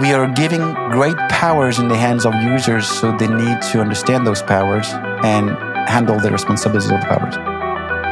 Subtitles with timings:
[0.00, 4.26] we are giving great powers in the hands of users, so they need to understand
[4.26, 4.88] those powers
[5.24, 5.50] and
[5.88, 7.34] handle the responsibilities of the powers.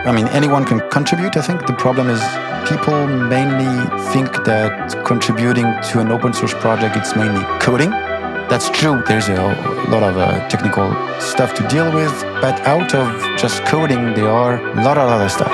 [0.07, 1.37] I mean, anyone can contribute.
[1.37, 2.21] I think the problem is
[2.69, 3.75] people mainly
[4.13, 7.91] think that contributing to an open source project it's mainly coding.
[8.49, 9.03] That's true.
[9.07, 9.35] There's a
[9.89, 10.89] lot of uh, technical
[11.21, 15.29] stuff to deal with, but out of just coding, there are a lot of other
[15.29, 15.53] stuff.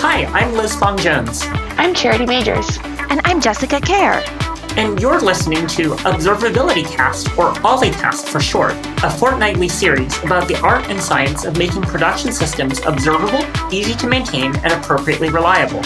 [0.00, 1.42] Hi, I'm Liz Fong Jones.
[1.76, 2.78] I'm Charity Majors.
[3.10, 4.47] And I'm Jessica Kerr.
[4.78, 10.56] And you're listening to Observability Cast, or OllieCast for short, a fortnightly series about the
[10.60, 15.80] art and science of making production systems observable, easy to maintain, and appropriately reliable.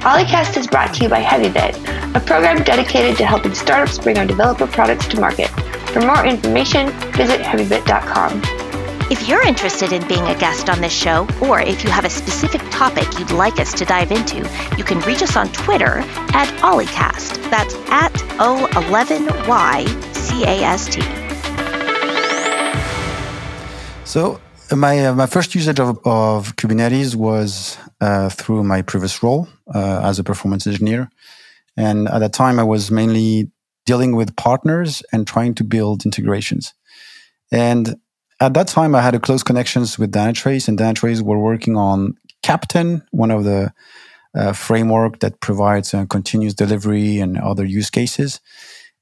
[0.00, 4.26] OllieCast is brought to you by HeavyBit, a program dedicated to helping startups bring our
[4.26, 5.50] developer products to market.
[5.90, 8.63] For more information, visit heavybit.com.
[9.14, 12.10] If you're interested in being a guest on this show, or if you have a
[12.10, 14.38] specific topic you'd like us to dive into,
[14.76, 15.98] you can reach us on Twitter
[16.34, 17.48] at OllieCast.
[17.48, 21.00] That's at O11YCAST.
[24.04, 24.40] So
[24.72, 30.00] my uh, my first usage of, of Kubernetes was uh, through my previous role uh,
[30.02, 31.08] as a performance engineer,
[31.76, 33.48] and at that time I was mainly
[33.86, 36.74] dealing with partners and trying to build integrations.
[37.52, 37.94] And
[38.40, 42.16] at that time, I had a close connections with Dynatrace, and Dynatrace were working on
[42.42, 43.72] Keptn, one of the
[44.34, 48.40] uh, framework that provides uh, continuous delivery and other use cases.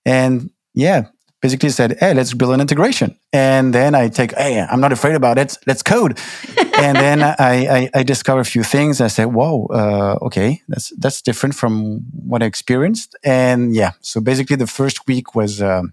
[0.05, 1.07] And yeah,
[1.41, 5.15] basically said, "Hey, let's build an integration." And then I take, "Hey, I'm not afraid
[5.15, 5.59] about it.
[5.67, 6.19] Let's code."
[6.75, 9.01] and then I, I, I discover a few things.
[9.01, 14.21] I said, "Whoa, uh, okay, that's that's different from what I experienced." And yeah, so
[14.21, 15.93] basically, the first week was um,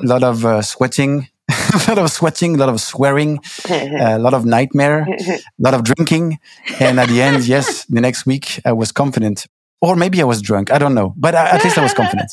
[0.00, 1.28] a lot of uh, sweating
[1.72, 5.82] a lot of sweating, a lot of swearing, a lot of nightmare, a lot of
[5.82, 6.38] drinking.
[6.80, 9.46] And at the end, yes, the next week I was confident.
[9.80, 10.72] Or maybe I was drunk.
[10.72, 11.14] I don't know.
[11.16, 12.30] But at least I was confident.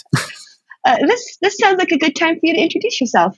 [0.86, 3.38] uh, this, this sounds like a good time for you to introduce yourself.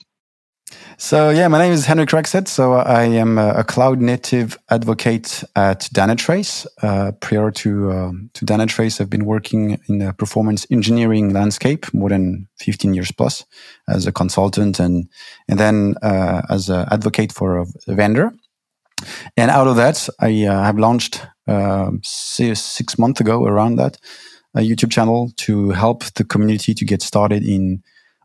[0.98, 2.48] So yeah, my name is Henrik Rexed.
[2.48, 6.66] So I am a, cloud native advocate at Dynatrace.
[6.82, 12.10] Uh, prior to uh, to Dynatrace, I've been working in the performance engineering landscape more
[12.10, 13.46] than 15 years plus
[13.88, 15.08] as a consultant, and
[15.48, 18.32] and then uh, as an advocate for a, vendor.
[19.38, 23.98] And out of that, I uh, have launched um, six, six months ago around that
[24.56, 27.84] a YouTube channel to help the community to get started in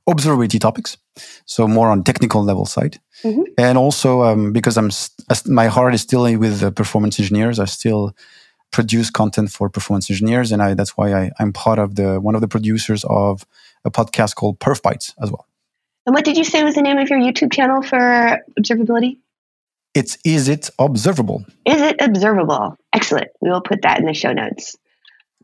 [0.08, 0.97] observability topics,
[1.44, 3.42] so more on technical level side, mm-hmm.
[3.58, 7.66] and also um, because I'm st- my heart is still with the performance engineers, I
[7.66, 8.14] still
[8.70, 12.34] produce content for performance engineers, and I, that's why I, am part of the one
[12.34, 13.46] of the producers of
[13.84, 15.46] a podcast called Perf Bytes as well.
[16.06, 19.18] And what did you say was the name of your YouTube channel for observability?
[19.94, 21.44] It's Is It Observable?
[21.66, 22.76] Is It Observable?
[22.92, 23.28] Excellent.
[23.40, 24.76] We will put that in the show notes.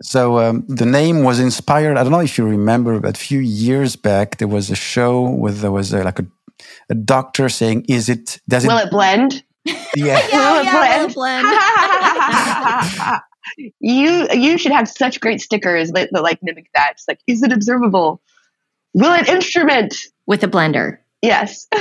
[0.02, 1.96] So um, the name was inspired.
[1.96, 5.22] I don't know if you remember, but a few years back there was a show
[5.22, 6.26] with there was a, like a,
[6.90, 8.40] a doctor saying, "Is it?
[8.48, 8.68] Does it?
[8.68, 9.42] Will it blend?
[9.64, 9.74] Yeah.
[9.96, 11.06] yeah, will it yeah, blend?
[11.06, 11.48] Will blend?
[13.80, 16.92] you you should have such great stickers that, that like mimic that.
[16.92, 18.20] It's like, is it observable?
[18.94, 19.94] Will it instrument
[20.26, 20.98] with a blender?
[21.22, 21.66] Yes.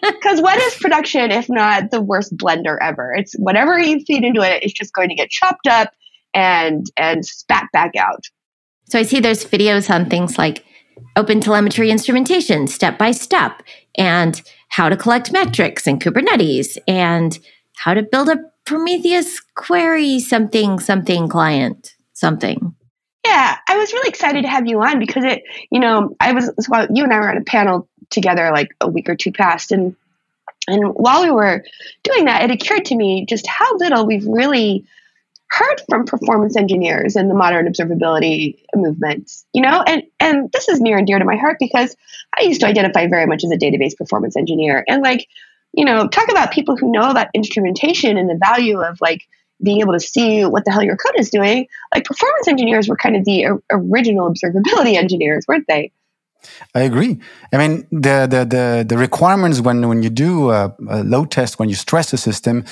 [0.00, 3.14] Because what is production if not the worst blender ever?
[3.14, 5.92] It's whatever you feed into it, it's just going to get chopped up
[6.38, 8.24] and and spat back out.
[8.88, 10.64] So I see there's videos on things like
[11.16, 13.62] open telemetry instrumentation step by step
[13.96, 17.38] and how to collect metrics in Kubernetes and
[17.76, 22.74] how to build a Prometheus query something something client something.
[23.26, 26.50] Yeah, I was really excited to have you on because it, you know, I was
[26.68, 29.72] well, you and I were on a panel together like a week or two past
[29.72, 29.96] and
[30.68, 31.64] and while we were
[32.04, 34.84] doing that, it occurred to me just how little we've really
[35.50, 39.82] heard from performance engineers in the modern observability movement you know?
[39.86, 41.96] And and this is near and dear to my heart because
[42.36, 44.84] i used to identify very much as a database performance engineer.
[44.88, 45.26] And like
[45.72, 49.22] you know talk about people who know about instrumentation and the value of like
[49.62, 51.66] being able to see what the hell your code is doing.
[51.92, 55.92] Like performance engineers were kind of the original observability engineers weren't they?
[56.74, 57.18] I agree.
[57.52, 61.58] I mean, the the the, the requirements when when you do a, a, load test,
[61.58, 62.64] when you stress a system,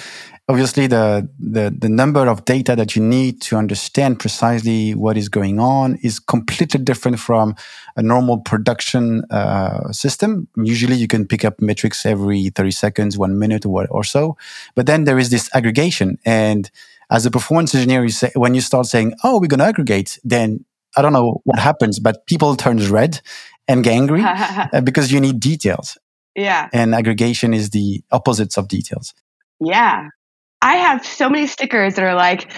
[0.48, 5.28] obviously the, the, the number of data that you need to understand precisely what is
[5.28, 7.56] going on is completely different from
[7.96, 10.46] a normal production uh, system.
[10.56, 14.36] Usually you can pick up metrics every 30 seconds, one minute or, or so.
[14.76, 16.18] But then there is this aggregation.
[16.24, 16.70] And
[17.10, 20.18] as a performance engineer, you say, when you start saying, oh, we're going to aggregate,
[20.22, 20.64] then
[20.96, 23.20] I don't know what happens, but people turns red
[23.66, 25.98] and get angry uh, because you need details.
[26.36, 26.68] Yeah.
[26.72, 29.12] And aggregation is the opposites of details.
[29.58, 30.08] Yeah.
[30.62, 32.50] I have so many stickers that are like,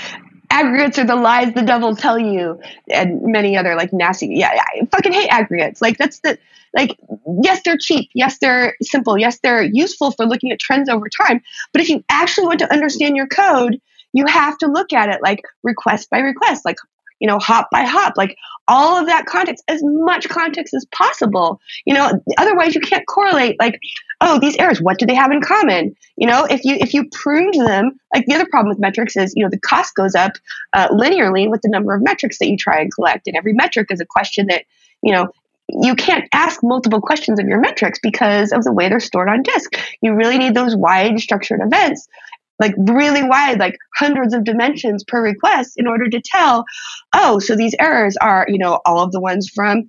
[0.51, 2.61] aggregates are the lies the devil tell you,
[2.91, 4.29] and many other like nasty.
[4.29, 5.83] Yeah, I fucking hate aggregates.
[5.83, 6.39] Like that's the
[6.75, 6.97] like.
[7.43, 8.11] Yes, they're cheap.
[8.15, 9.19] Yes, they're simple.
[9.19, 11.43] Yes, they're useful for looking at trends over time.
[11.73, 13.81] But if you actually want to understand your code,
[14.13, 16.77] you have to look at it like request by request, like
[17.21, 18.37] you know, hop by hop, like
[18.67, 21.61] all of that context, as much context as possible.
[21.85, 23.81] You know, otherwise you can't correlate like,
[24.21, 25.97] oh, these errors, what do they have in common?
[26.17, 29.33] You know, if you if you pruned them, like the other problem with metrics is,
[29.37, 30.33] you know, the cost goes up
[30.73, 33.89] uh, linearly with the number of metrics that you try and collect, and every metric
[33.91, 34.65] is a question that,
[35.03, 35.29] you know,
[35.69, 39.43] you can't ask multiple questions of your metrics because of the way they're stored on
[39.43, 39.79] disk.
[40.01, 42.09] You really need those wide structured events
[42.59, 46.65] like really wide, like hundreds of dimensions per request in order to tell,
[47.15, 49.89] oh, so these errors are, you know, all of the ones from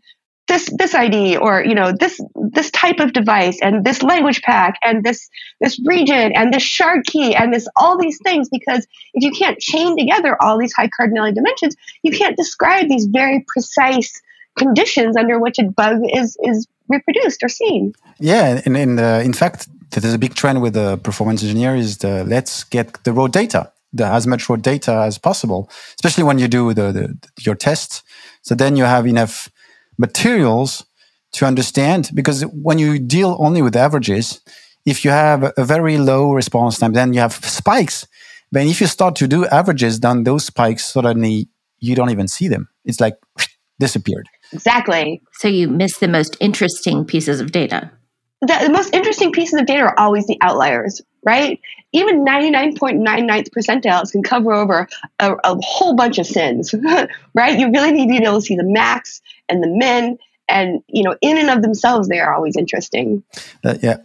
[0.49, 2.19] this this ID or you know this
[2.51, 5.29] this type of device and this language pack and this
[5.61, 9.59] this region and this shard key and this all these things because if you can't
[9.59, 14.11] chain together all these high cardinality dimensions, you can't describe these very precise
[14.57, 17.93] conditions under which a bug is is reproduced or seen.
[18.19, 21.97] Yeah, and in uh, in fact, there's a big trend with the performance engineer is
[21.97, 26.39] the let's get the raw data, the as much raw data as possible, especially when
[26.39, 28.03] you do the, the your tests.
[28.41, 29.49] So then you have enough
[29.97, 30.85] materials
[31.33, 34.41] to understand because when you deal only with averages,
[34.85, 38.07] if you have a very low response time, then you have spikes.
[38.51, 41.49] But if you start to do averages, then those spikes suddenly
[41.79, 42.69] you don't even see them.
[42.85, 43.17] It's like
[43.79, 44.27] disappeared.
[44.51, 45.21] Exactly.
[45.33, 47.91] So you miss the most interesting pieces of data.
[48.41, 51.59] The, the most interesting pieces of data are always the outliers, right?
[51.91, 54.87] Even 99.99th percentiles can cover over
[55.19, 56.73] a, a whole bunch of sins,
[57.33, 57.59] right?
[57.59, 60.17] You really need to be able to see the max and the min
[60.49, 63.23] and you know in and of themselves they are always interesting
[63.63, 63.97] uh, yeah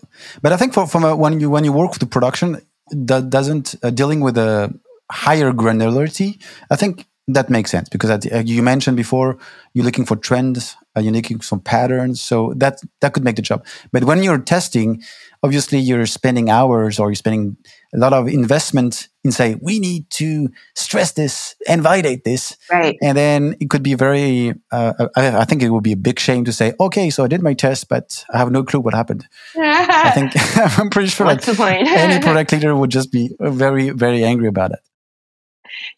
[0.42, 2.60] but i think for, from a, when you when you work with the production
[2.90, 4.72] that doesn't uh, dealing with a
[5.10, 6.40] higher granularity
[6.70, 9.38] i think that makes sense because uh, you mentioned before
[9.72, 13.36] you're looking for trends uh, you're looking for some patterns so that that could make
[13.36, 13.64] the job.
[13.92, 15.02] But when you're testing
[15.44, 17.56] obviously you're spending hours or you're spending
[17.94, 22.96] a lot of investment in say we need to stress this and validate this right.
[23.02, 26.18] and then it could be very uh, I, I, think it would be a big
[26.18, 28.94] shame to say okay so i did my test but i have no clue what
[28.94, 29.26] happened.
[29.56, 30.32] I think
[30.78, 31.86] i'm pretty sure What's the point?
[31.86, 34.80] any product leader would just be very very angry about it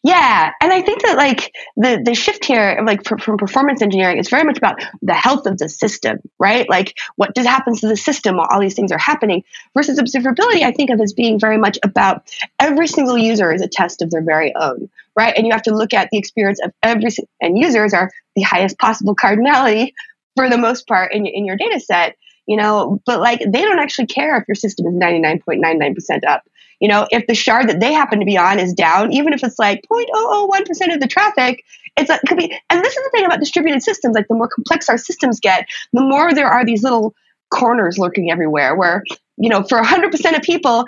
[0.02, 4.18] yeah, and I think that like the the shift here, like for, from performance engineering,
[4.18, 6.68] is very much about the health of the system, right?
[6.68, 9.44] Like what does happens to the system while all these things are happening.
[9.74, 12.30] Versus observability, I think of as being very much about
[12.60, 15.34] every single user is a test of their very own, right?
[15.36, 18.78] And you have to look at the experience of every and users are the highest
[18.78, 19.92] possible cardinality
[20.36, 23.00] for the most part in in your data set, you know.
[23.06, 25.94] But like they don't actually care if your system is ninety nine point nine nine
[25.94, 26.42] percent up
[26.80, 29.42] you know, if the shard that they happen to be on is down, even if
[29.42, 31.64] it's like 0.001% of the traffic,
[31.96, 32.54] it's it could be.
[32.68, 34.14] And this is the thing about distributed systems.
[34.14, 37.14] Like the more complex our systems get, the more there are these little
[37.50, 39.02] corners lurking everywhere where,
[39.38, 40.84] you know, for 100% of people,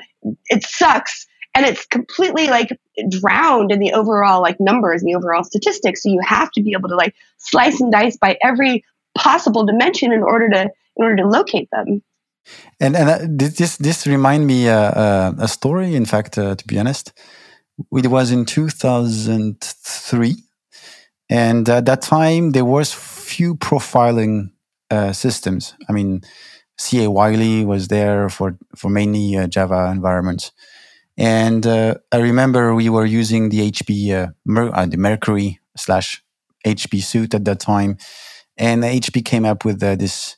[0.47, 2.79] it sucks and it's completely like
[3.09, 6.73] drowned in the overall like numbers and the overall statistics so you have to be
[6.73, 8.85] able to like slice and dice by every
[9.17, 12.03] possible dimension in order to in order to locate them
[12.81, 15.95] and and uh, this this remind me uh, uh, a story.
[15.95, 17.13] In fact, uh, to be honest,
[17.93, 20.37] it was in 2003,
[21.29, 24.51] and at that time there was few profiling
[24.91, 25.75] uh, systems.
[25.89, 26.23] I mean,
[26.79, 30.53] CA Wily was there for for mainly uh, Java environments,
[31.17, 36.23] and I remember we were using the HP Mer- the Mercury slash
[36.67, 37.99] HP suit at that time,
[38.57, 40.38] and HP came up with this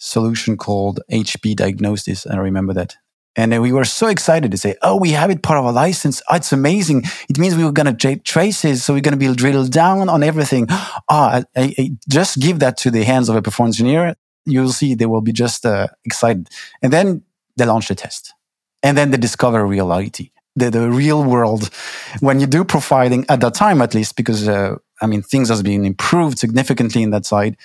[0.00, 2.26] solution called HP Diagnosis.
[2.26, 2.96] I remember that.
[3.36, 6.20] And we were so excited to say, oh, we have it part of our license.
[6.28, 7.04] Oh, it's amazing.
[7.28, 8.82] It means we were going to take traces.
[8.82, 10.66] So we're going to be drilled down on everything.
[10.68, 14.16] Oh, I, I, just give that to the hands of a performance engineer.
[14.46, 16.48] You'll see they will be just uh, excited.
[16.82, 17.22] And then
[17.56, 18.34] they launch the test.
[18.82, 21.70] And then they discover reality, the, the real world.
[22.18, 25.62] When you do profiling at that time, at least, because, uh, I mean, things has
[25.62, 27.56] been improved significantly in that side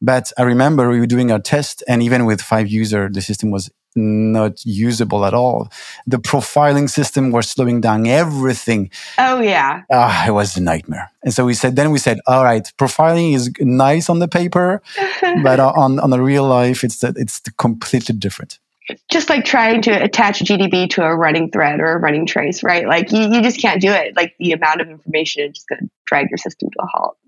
[0.00, 3.50] but I remember we were doing our test, and even with five user, the system
[3.50, 5.68] was not usable at all.
[6.06, 8.90] The profiling system was slowing down everything.
[9.18, 9.82] Oh yeah.
[9.90, 11.10] Ah, it was a nightmare.
[11.22, 14.82] And so we said, then we said, all right, profiling is nice on the paper,
[15.42, 18.58] but on on the real life, it's it's completely different.
[19.10, 22.86] Just like trying to attach GDB to a running thread or a running trace, right?
[22.86, 24.16] Like you, you just can't do it.
[24.16, 27.18] Like the amount of information is just going to drag your system to a halt.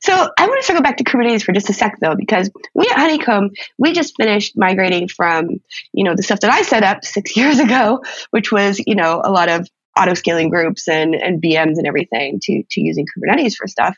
[0.00, 2.86] So I want to circle back to Kubernetes for just a sec though, because we
[2.88, 5.48] at Honeycomb, we just finished migrating from,
[5.92, 9.20] you know, the stuff that I set up six years ago, which was, you know,
[9.24, 9.68] a lot of
[9.98, 13.96] auto scaling groups and, and VMs and everything to, to using Kubernetes for stuff.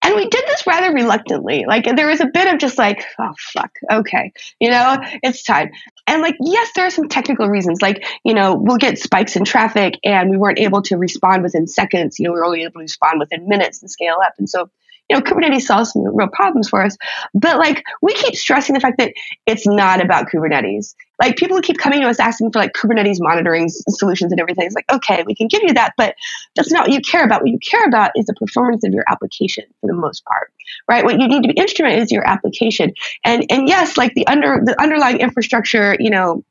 [0.00, 1.64] And we did this rather reluctantly.
[1.66, 5.70] Like there was a bit of just like, oh fuck, okay, you know, it's time.
[6.06, 7.82] And like, yes, there are some technical reasons.
[7.82, 11.66] Like, you know, we'll get spikes in traffic and we weren't able to respond within
[11.66, 12.18] seconds.
[12.18, 14.34] You know, we were only able to respond within minutes and scale up.
[14.38, 14.70] And so
[15.08, 16.96] you know, Kubernetes solves some real problems for us.
[17.34, 19.12] But like, we keep stressing the fact that
[19.46, 20.94] it's not about Kubernetes.
[21.20, 24.66] Like, people keep coming to us asking for like Kubernetes monitoring solutions and everything.
[24.66, 26.14] It's like, okay, we can give you that, but
[26.54, 27.42] that's not what you care about.
[27.42, 30.52] What you care about is the performance of your application for the most part,
[30.88, 31.04] right?
[31.04, 32.92] What you need to be instrument is your application.
[33.24, 36.44] And and yes, like the under the underlying infrastructure, you know,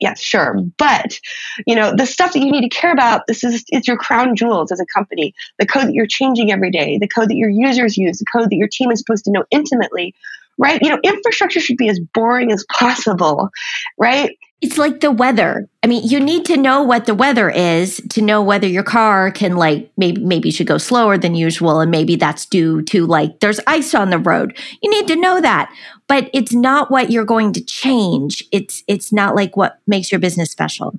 [0.00, 0.56] yes, sure.
[0.78, 1.18] But,
[1.66, 4.34] you know, the stuff that you need to care about, this is it's your crown
[4.34, 5.34] jewels as a company.
[5.58, 8.50] The code that you're changing every day, the code that your users use, the code
[8.50, 10.14] that your team is supposed to know intimately,
[10.58, 10.80] right?
[10.82, 13.50] You know, infrastructure should be as boring as possible,
[13.98, 14.36] right?
[14.60, 15.66] It's like the weather.
[15.82, 19.30] I mean, you need to know what the weather is to know whether your car
[19.30, 23.40] can like maybe maybe should go slower than usual and maybe that's due to like
[23.40, 24.56] there's ice on the road.
[24.82, 25.72] You need to know that.
[26.08, 28.44] But it's not what you're going to change.
[28.52, 30.98] It's it's not like what makes your business special.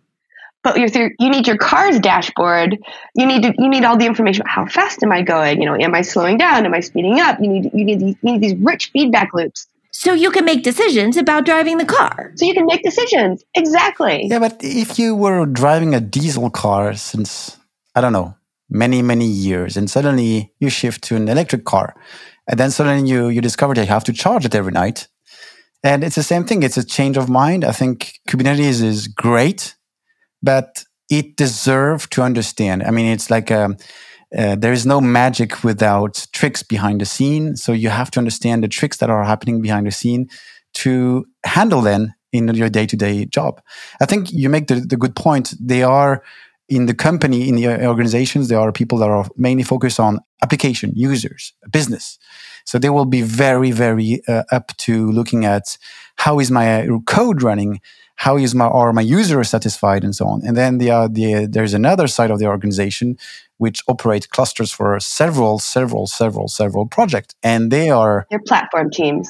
[0.64, 2.78] But you you need your car's dashboard.
[3.16, 4.42] You need to, you need all the information.
[4.42, 5.60] About how fast am I going?
[5.60, 6.66] You know, am I slowing down?
[6.66, 7.40] Am I speeding up?
[7.40, 11.18] You need you need you need these rich feedback loops so you can make decisions
[11.18, 12.32] about driving the car.
[12.36, 13.44] So you can make decisions.
[13.56, 14.28] Exactly.
[14.30, 17.58] Yeah, but if you were driving a diesel car since,
[17.94, 18.36] I don't know,
[18.70, 21.94] many, many years, and suddenly you shift to an electric car,
[22.48, 25.08] and then suddenly you, you discover that you have to charge it every night.
[25.84, 26.64] And it's the same thing.
[26.64, 27.66] It's a change of mind.
[27.66, 29.76] I think Kubernetes is great,
[30.42, 32.84] but it deserves to understand.
[32.84, 33.78] I mean, it's like a, um,
[34.38, 37.56] uh, there is no magic without tricks behind the scene.
[37.56, 40.30] So you have to understand the tricks that are happening behind the scene
[40.76, 43.62] to handle them in your day to day job.
[44.00, 45.54] I think you make the, the good point.
[45.60, 46.24] They are
[46.70, 50.94] in the company, in the organizations, there are people that are mainly focused on application,
[50.96, 52.18] users, business.
[52.66, 55.78] So they will be very, very uh, up to looking at
[56.16, 57.82] how is my code running,
[58.22, 60.42] how is my are my users satisfied, and so on.
[60.46, 63.18] And then the, uh, the there's another side of the organization
[63.58, 67.34] which operate clusters for several, several, several, several projects.
[67.42, 69.28] And they are they're platform teams.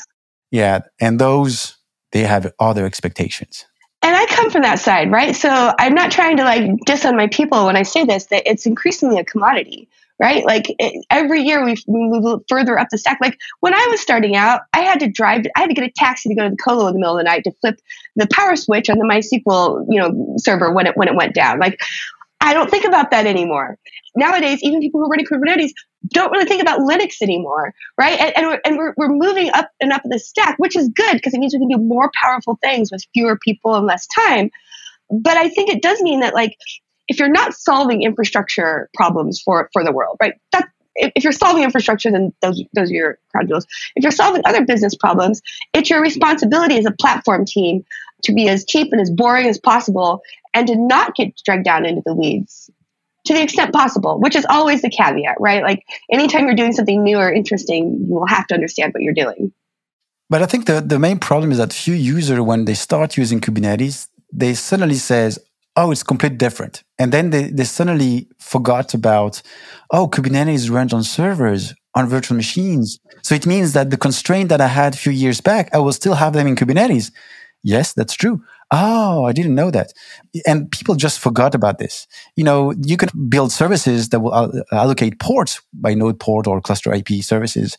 [0.52, 0.80] Yeah.
[1.00, 1.78] And those
[2.12, 3.66] they have other expectations.
[4.02, 5.36] And I come from that side, right?
[5.38, 8.44] So I'm not trying to like diss on my people when I say this, that
[8.46, 9.88] it's increasingly a commodity,
[10.22, 10.46] right?
[10.46, 13.18] Like it, every year we move further up the stack.
[13.20, 15.92] Like when I was starting out, I had to drive, I had to get a
[15.96, 17.80] taxi to go to the colo in the middle of the night to flip
[18.16, 21.60] the power switch on the MySQL, you know, server when it when it went down.
[21.60, 21.80] Like
[22.40, 23.78] I don't think about that anymore.
[24.16, 25.72] Nowadays, even people who are running Kubernetes
[26.10, 28.20] don't really think about Linux anymore, right?
[28.20, 31.14] And, and, we're, and we're, we're moving up and up the stack, which is good
[31.14, 34.50] because it means we can do more powerful things with fewer people and less time.
[35.10, 36.58] But I think it does mean that, like,
[37.12, 40.36] if you're not solving infrastructure problems for, for the world, right?
[40.54, 43.68] That, if you're solving infrastructure, then those, those are your crown jewels.
[43.98, 45.42] If you're solving other business problems,
[45.74, 47.84] it's your responsibility as a platform team
[48.24, 50.22] to be as cheap and as boring as possible
[50.54, 52.70] and to not get dragged down into the weeds
[53.26, 55.64] to the extent possible, which is always the caveat, right?
[55.64, 59.14] Like anytime you're doing something new or interesting, you will have to understand what you're
[59.14, 59.52] doing.
[60.30, 63.42] But I think the, the main problem is that few users, when they start using
[63.42, 65.40] Kubernetes, they suddenly says,
[65.76, 66.84] oh, it's completely different.
[67.00, 69.42] And then they, they suddenly forgot about,
[69.92, 73.00] oh, Kubernetes runs on servers, on virtual machines.
[73.22, 75.94] So it means that the constraint that I had a few years back, I will
[75.94, 77.12] still have them in Kubernetes.
[77.64, 78.44] Yes, that's true.
[78.72, 79.92] Oh, I didn't know that.
[80.48, 82.08] And people just forgot about this.
[82.36, 86.94] You know, you can build services that will allocate ports by node port or cluster
[86.94, 87.78] IP services.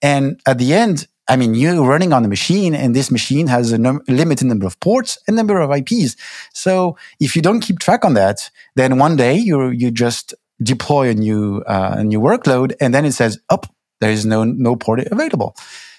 [0.00, 3.72] And at the end, I mean, you're running on a machine and this machine has
[3.72, 6.16] a num- limited number of ports and number of IPs.
[6.54, 11.10] So if you don't keep track on that, then one day you you just deploy
[11.10, 14.44] a new uh, a new workload and then it says, "Up, oh, there is no
[14.44, 15.54] no port available."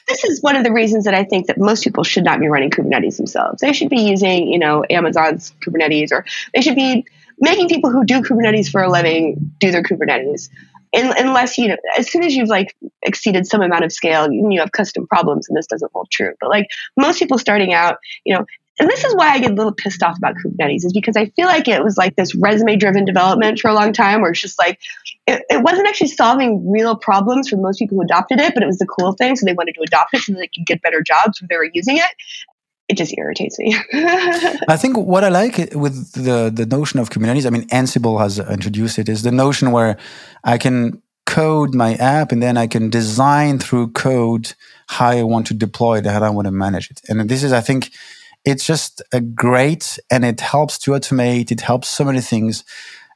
[0.10, 2.48] this is one of the reasons that I think that most people should not be
[2.48, 3.62] running Kubernetes themselves.
[3.62, 7.06] They should be using, you know, Amazon's Kubernetes, or they should be
[7.40, 10.50] making people who do Kubernetes for a living do their Kubernetes.
[10.92, 14.48] In, unless you know, as soon as you've like exceeded some amount of scale, you,
[14.52, 16.34] you have custom problems, and this doesn't hold true.
[16.40, 16.68] But like
[16.98, 18.46] most people starting out, you know,
[18.80, 21.26] and this is why I get a little pissed off about Kubernetes is because I
[21.28, 24.40] feel like it was like this resume driven development for a long time where it's
[24.40, 24.80] just like
[25.28, 28.68] it, it, wasn't actually solving real problems for most people who adopted it, but it
[28.68, 29.36] was the cool thing.
[29.36, 31.70] So they wanted to adopt it so they could get better jobs when they were
[31.74, 32.10] using it.
[32.90, 33.76] It just irritates me.
[34.68, 38.40] I think what I like with the, the notion of Kubernetes, I mean, Ansible has
[38.40, 39.98] introduced it, is the notion where
[40.44, 44.54] I can code my app and then I can design through code
[44.88, 47.02] how I want to deploy it, how I want to manage it.
[47.08, 47.92] And this is, I think,
[48.46, 51.52] it's just a great and it helps to automate.
[51.52, 52.64] It helps so many things.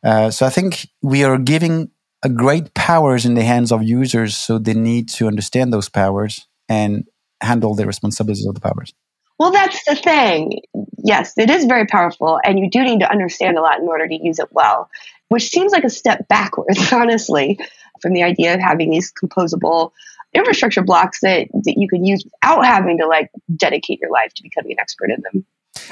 [0.03, 1.89] Uh, so I think we are giving
[2.22, 6.46] a great powers in the hands of users, so they need to understand those powers
[6.70, 7.06] and
[7.42, 8.94] handle the responsibilities of the powers.
[9.43, 10.62] Well, that's the thing.
[11.03, 14.07] Yes, it is very powerful, and you do need to understand a lot in order
[14.07, 14.89] to use it well,
[15.27, 17.59] which seems like a step backwards, honestly,
[18.01, 19.91] from the idea of having these composable
[20.33, 24.43] infrastructure blocks that, that you can use without having to like dedicate your life to
[24.43, 25.45] becoming an expert in them.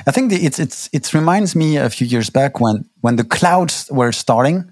[0.07, 3.89] I think it's it's it reminds me a few years back when when the clouds
[3.91, 4.71] were starting.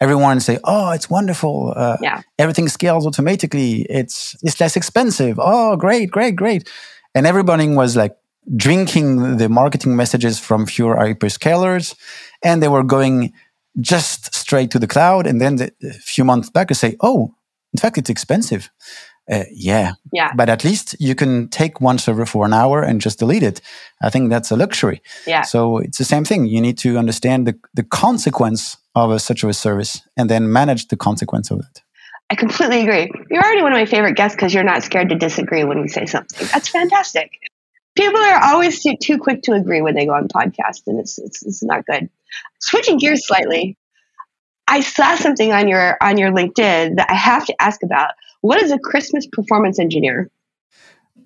[0.00, 1.72] Everyone say, "Oh, it's wonderful!
[1.74, 3.84] Uh, yeah, everything scales automatically.
[3.90, 5.40] It's it's less expensive.
[5.42, 6.68] Oh, great, great, great!"
[7.14, 8.16] And everybody was like
[8.56, 11.94] drinking the marketing messages from fewer hyperscalers,
[12.42, 13.32] and they were going
[13.80, 15.26] just straight to the cloud.
[15.26, 17.34] And then the, a few months back, they say, "Oh,
[17.72, 18.70] in fact, it's expensive."
[19.30, 19.92] Uh, yeah.
[20.12, 20.32] Yeah.
[20.34, 23.60] But at least you can take one server for an hour and just delete it.
[24.02, 25.00] I think that's a luxury.
[25.26, 25.42] Yeah.
[25.42, 26.46] So it's the same thing.
[26.46, 30.88] You need to understand the, the consequence of a, such a service and then manage
[30.88, 31.82] the consequence of it.
[32.32, 33.10] I completely agree.
[33.28, 35.88] You're already one of my favorite guests because you're not scared to disagree when we
[35.88, 36.48] say something.
[36.50, 37.30] That's fantastic.
[37.94, 41.18] People are always too, too quick to agree when they go on podcasts, and it's,
[41.18, 42.08] it's, it's not good.
[42.58, 43.76] Switching gears slightly,
[44.66, 48.12] I saw something on your on your LinkedIn that I have to ask about.
[48.40, 50.30] What is a Christmas performance engineer?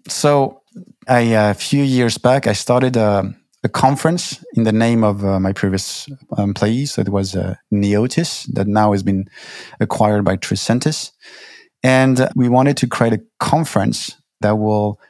[0.09, 0.61] So,
[1.07, 3.33] I, a few years back, I started a,
[3.67, 6.09] a conference in the name of uh, my previous
[6.39, 6.93] employees.
[6.93, 9.25] So it was uh, Neotys that now has been
[9.81, 11.11] acquired by Tricentis.
[11.83, 13.99] And we wanted to create a conference
[14.41, 15.01] that will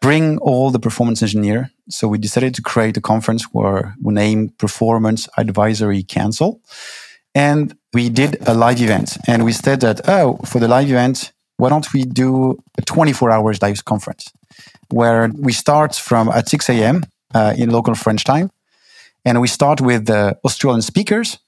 [0.00, 1.70] bring all the performance engineer.
[1.88, 6.60] So we decided to create a conference where we name Performance Advisory Council.
[7.34, 9.16] And we did a live event.
[9.28, 13.30] And we said that, oh, for the live event, why don't we do a 24
[13.30, 14.32] hours live conference
[14.90, 17.04] where we start from at 6 a.m.
[17.34, 18.50] Uh, in local French time.
[19.24, 21.38] And we start with the Australian speakers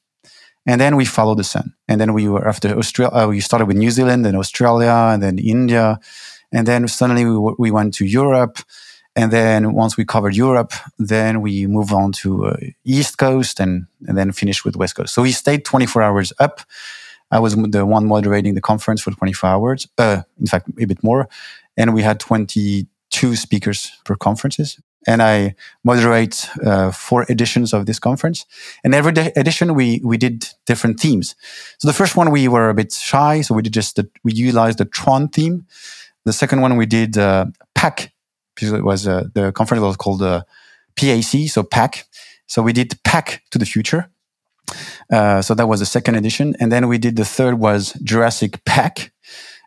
[0.67, 1.75] and then we follow the sun.
[1.89, 5.23] And then we were after Australia, uh, we started with New Zealand and Australia and
[5.23, 5.99] then India.
[6.53, 8.59] And then suddenly we, we went to Europe.
[9.17, 13.87] And then once we covered Europe, then we move on to uh, East Coast and,
[14.09, 15.15] and then finish with West Coast.
[15.15, 16.61] So we stayed 24 hours up.
[17.31, 19.89] I was the one moderating the conference for 24 hours.
[19.99, 21.29] Uh, in fact, a bit more.
[21.77, 27.99] And we had 22 speakers per conferences and I moderate uh, four editions of this
[27.99, 28.47] conference.
[28.83, 31.35] And every edition, we we did different themes.
[31.79, 34.33] So the first one we were a bit shy, so we did just the, we
[34.33, 35.67] utilized the Tron theme.
[36.25, 38.13] The second one we did uh, PAC
[38.55, 40.43] because it was uh, the conference was called uh,
[40.97, 42.07] PAC, so PAC.
[42.47, 44.11] So we did PAC to the future.
[45.13, 48.65] Uh, so that was the second edition, and then we did the third was Jurassic
[48.65, 49.13] PAC.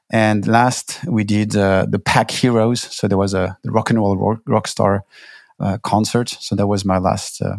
[0.10, 2.82] And last, we did uh, the Pack Heroes.
[2.82, 5.04] So there was a the rock and roll rock, rock star
[5.60, 6.30] uh, concert.
[6.30, 7.58] So that was my last uh,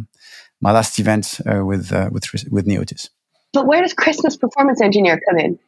[0.60, 3.10] my last event uh, with uh, with with Neotys.
[3.52, 5.58] But where does Christmas Performance Engineer come in?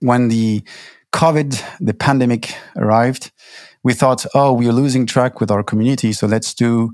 [0.00, 0.62] When the
[1.12, 3.30] COVID, the pandemic arrived,
[3.82, 6.12] we thought, oh, we are losing track with our community.
[6.12, 6.92] So let's do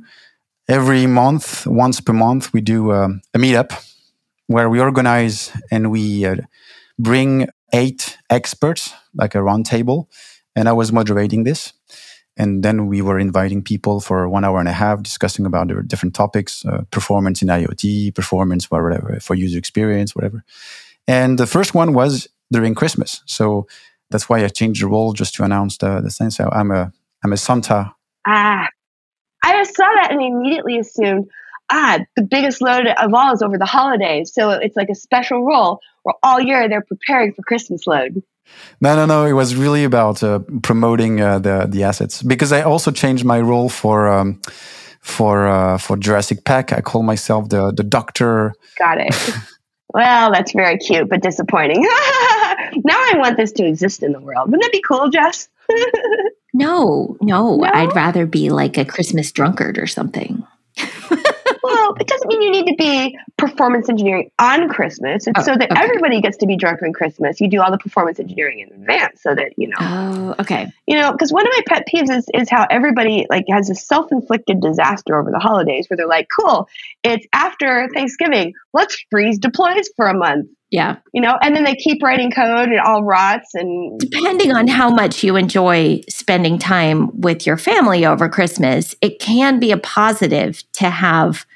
[0.69, 3.73] every month, once per month, we do um, a meetup
[4.47, 6.37] where we organize and we uh,
[6.99, 10.07] bring eight experts, like a roundtable,
[10.55, 11.73] and I was moderating this.
[12.39, 15.83] And then we were inviting people for one hour and a half, discussing about the
[15.83, 20.45] different topics, uh, performance in IoT, performance, whatever, for user experience, whatever.
[21.09, 23.67] And the first one was during Christmas, so
[24.11, 26.31] that's why I changed the role just to announce the the thing.
[26.31, 26.93] So I'm a
[27.25, 27.95] I'm a Santa.
[28.27, 28.69] Ah,
[29.43, 31.27] I just saw that and immediately assumed,
[31.71, 34.33] ah, the biggest load of all is over the holidays.
[34.35, 38.23] So it's like a special role where all year they're preparing for Christmas load.
[38.81, 39.27] No, no, no.
[39.27, 43.41] It was really about uh, promoting uh, the the assets because I also changed my
[43.41, 44.41] role for um,
[45.01, 46.73] for uh, for Jurassic Pack.
[46.73, 48.55] I call myself the the doctor.
[48.79, 49.15] Got it.
[49.95, 51.83] well, that's very cute, but disappointing.
[51.83, 54.47] now I want this to exist in the world.
[54.47, 55.49] Wouldn't that be cool, Jess?
[56.55, 60.56] no, no, no, I'd rather be like a Christmas drunkard or something well,
[61.99, 65.27] it doesn't mean you need to be performance engineering on Christmas.
[65.27, 65.81] It's oh, so that okay.
[65.83, 67.41] everybody gets to be drunk on Christmas.
[67.41, 69.77] You do all the performance engineering in advance so that, you know.
[69.81, 70.71] Oh, okay.
[70.87, 73.75] You know, because one of my pet peeves is, is how everybody like has a
[73.75, 76.69] self-inflicted disaster over the holidays where they're like, cool,
[77.03, 78.55] it's after Thanksgiving.
[78.73, 80.49] Let's freeze deploys for a month.
[80.71, 80.97] Yeah.
[81.13, 84.67] You know, and then they keep writing code and it all rots and depending on
[84.67, 89.79] how much you enjoy spending time with your family over Christmas, it can be a
[89.79, 91.47] positive to have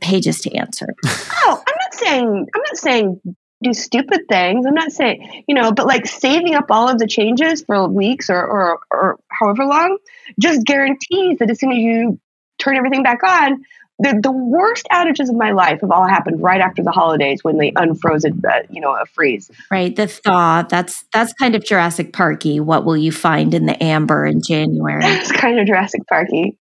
[0.00, 0.86] pages to answer.
[1.04, 3.20] oh, I'm not saying I'm not saying
[3.62, 4.66] do stupid things.
[4.66, 8.28] I'm not saying, you know, but like saving up all of the changes for weeks
[8.28, 9.98] or or, or however long
[10.40, 12.20] just guarantees that as soon as you
[12.58, 13.64] turn everything back on,
[13.98, 17.56] the, the worst outages of my life have all happened right after the holidays when
[17.56, 19.50] they unfroze a, uh, you know, a freeze.
[19.70, 19.94] Right.
[19.94, 22.60] The thaw, that's that's kind of Jurassic Parky.
[22.60, 25.02] What will you find in the amber in January?
[25.06, 26.58] it's kind of Jurassic Parky.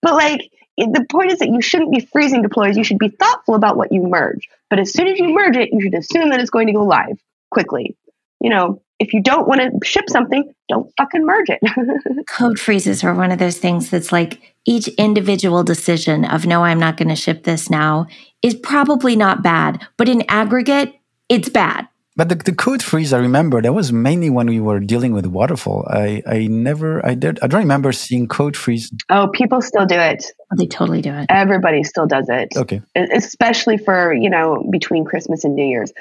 [0.00, 2.76] But like the point is that you shouldn't be freezing deploys.
[2.76, 4.48] You should be thoughtful about what you merge.
[4.68, 6.84] But as soon as you merge it, you should assume that it's going to go
[6.84, 7.18] live
[7.50, 7.96] quickly.
[8.40, 12.26] You know, if you don't want to ship something, don't fucking merge it.
[12.28, 16.80] Code freezes are one of those things that's like each individual decision of no, I'm
[16.80, 18.06] not going to ship this now
[18.42, 20.94] is probably not bad, but in aggregate,
[21.28, 21.88] it's bad.
[22.16, 25.26] But the, the code freeze, I remember that was mainly when we were dealing with
[25.26, 25.86] waterfall.
[25.86, 28.90] I, I never, I did, I don't remember seeing code freeze.
[29.10, 30.24] Oh, people still do it.
[30.50, 31.26] Oh, they totally do it.
[31.28, 32.56] Everybody still does it.
[32.56, 32.80] Okay.
[32.94, 35.92] Especially for, you know, between Christmas and New Year's.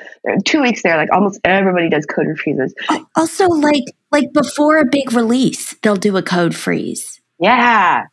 [0.45, 2.73] Two weeks there, like almost everybody does code freezes.
[2.89, 7.19] Oh, also, like, like before a big release, they'll do a code freeze.
[7.39, 8.04] Yeah.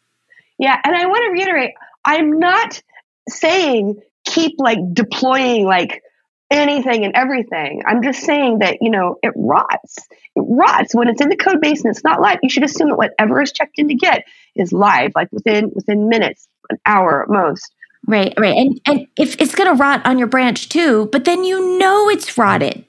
[0.59, 0.77] Yeah.
[0.83, 2.83] And I want to reiterate, I'm not
[3.29, 6.03] saying keep like deploying like
[6.53, 7.83] anything and everything.
[7.87, 9.99] I'm just saying that, you know, it rots.
[10.37, 12.39] It rots when it's in the code base and it's not live.
[12.43, 16.09] You should assume that whatever is checked in to git is live, like within within
[16.09, 17.73] minutes, an hour at most.
[18.07, 18.57] Right, right.
[18.57, 22.37] And and if it's gonna rot on your branch too, but then you know it's
[22.37, 22.85] rotted.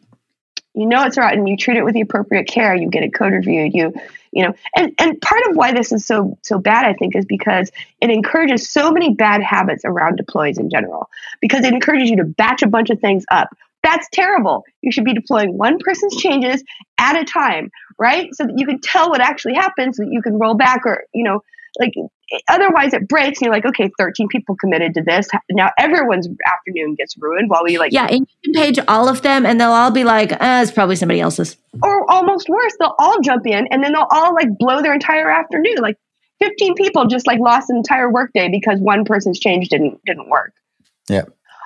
[0.74, 1.46] You know it's rotten.
[1.46, 2.76] You treat it with the appropriate care.
[2.76, 3.74] You get it code reviewed.
[3.74, 3.94] You
[4.34, 7.26] you know and and part of why this is so so bad i think is
[7.26, 12.18] because it encourages so many bad habits around deploys in general because it encourages you
[12.18, 13.50] to batch a bunch of things up.
[13.84, 14.64] That's terrible.
[14.82, 16.64] You should be deploying one person's changes
[16.98, 17.70] at a time
[18.00, 18.34] right?
[18.34, 21.06] So that you can tell what actually happens so that you can roll back or
[21.14, 21.42] you know
[21.80, 21.94] like
[22.48, 25.28] otherwise it breaks and you're like okay 13 people committed to this.
[25.52, 29.22] Now everyone's afternoon gets ruined while we like yeah and you can page all of
[29.22, 31.58] them and they'll all be like uh, it's probably somebody else's.
[31.82, 35.30] Or almost worse they'll all jump in and then they'll all like blow their entire
[35.30, 35.76] afternoon.
[35.80, 35.98] Like
[36.40, 40.54] 15 people just like lost an entire workday because one person's change didn't didn't work.
[41.10, 41.24] Yeah.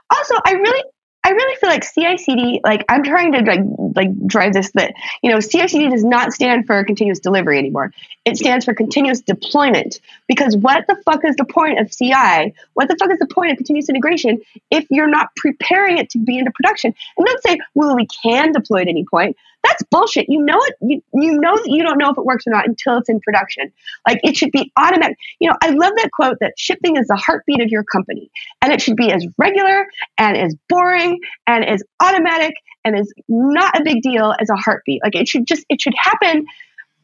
[0.09, 0.83] Also i really
[1.27, 3.59] I really feel like CI/CD, like I'm trying to like
[3.97, 7.91] like drive this that you know CI/CD does not stand for continuous delivery anymore.
[8.23, 9.99] It stands for continuous deployment.
[10.29, 12.53] Because what the fuck is the point of CI?
[12.75, 14.39] What the fuck is the point of continuous integration
[14.71, 16.95] if you're not preparing it to be into production?
[17.17, 19.35] And don't say, well, we can deploy at any point.
[19.67, 20.27] That's bullshit.
[20.29, 20.75] You know it.
[20.81, 23.19] You, you know that you don't know if it works or not until it's in
[23.19, 23.71] production.
[24.07, 25.17] Like it should be automatic.
[25.39, 28.71] You know, I love that quote that shipping is the heartbeat of your company, and
[28.71, 32.53] it should be as regular and as boring and as automatic
[32.85, 35.01] and as not a big deal as a heartbeat.
[35.03, 36.45] Like it should just it should happen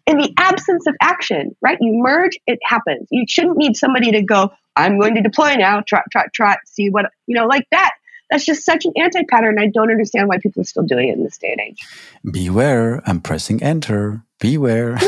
[0.05, 1.77] in the absence of action, right?
[1.79, 3.07] You merge, it happens.
[3.09, 6.89] You shouldn't need somebody to go, I'm going to deploy now, trot, trot, trot, see
[6.89, 7.93] what, you know, like that.
[8.33, 9.59] That's just such an anti pattern.
[9.59, 11.77] I don't understand why people are still doing it in this day and age.
[12.31, 14.23] Beware, I'm pressing enter.
[14.39, 14.95] Beware.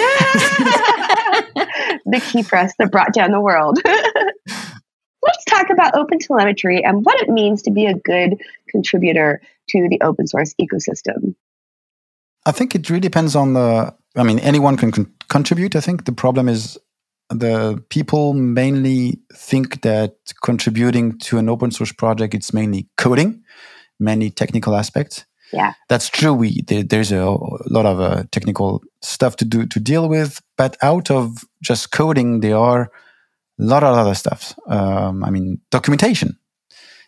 [2.05, 3.79] the key press that brought down the world.
[3.85, 8.35] Let's talk about open telemetry and what it means to be a good
[8.69, 11.33] contributor to the open source ecosystem.
[12.45, 13.91] I think it really depends on the.
[14.15, 15.75] I mean, anyone can con- contribute.
[15.75, 16.77] I think the problem is
[17.29, 23.43] the people mainly think that contributing to an open source project it's mainly coding
[23.99, 25.25] many technical aspects.
[25.53, 25.73] Yeah.
[25.89, 26.33] That's true.
[26.33, 30.77] We there, there's a, lot of uh, technical stuff to do to deal with but
[30.81, 32.81] out of just coding there are
[33.59, 36.37] a lot of other stuff um, i mean documentation.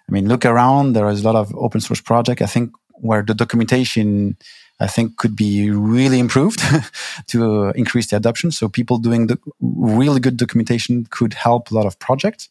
[0.07, 0.93] I mean look around.
[0.93, 2.41] There is a lot of open source project.
[2.41, 4.37] I think where the documentation
[4.79, 6.61] I think could be really improved
[7.27, 8.51] to uh, increase the adoption.
[8.51, 12.49] So people doing the really good documentation could help a lot of projects.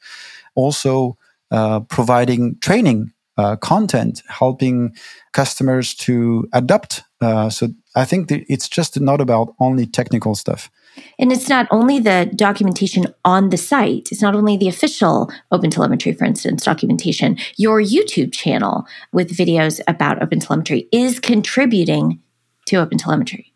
[0.55, 1.17] Also,
[1.51, 4.95] uh, providing training uh, content, helping
[5.33, 7.03] customers to adapt.
[7.21, 10.71] Uh, so I think it's just not about only technical stuff.
[11.19, 16.17] And it's not only the documentation on the site, it's not only the official OpenTelemetry,
[16.19, 17.37] for instance, documentation.
[17.57, 22.21] Your YouTube channel with videos about OpenTelemetry is contributing
[22.67, 23.47] to OpenTelemetry.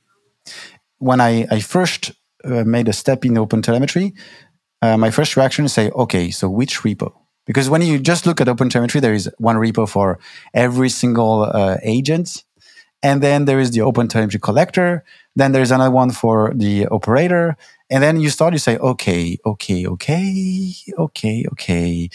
[0.98, 2.12] When I, I first
[2.44, 4.12] uh, made a step in OpenTelemetry,
[4.82, 7.12] uh, my first reaction is say, okay, so which repo?
[7.46, 10.18] Because when you just look at OpenTelemetry, there is one repo for
[10.54, 12.44] every single uh, agent.
[13.02, 15.04] And then there is the open OpenTelemetry collector.
[15.34, 17.56] Then there's another one for the operator.
[17.88, 22.10] And then you start, you say, okay, okay, okay, okay, okay,